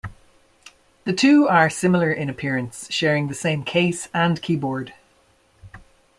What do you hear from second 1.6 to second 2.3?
similar in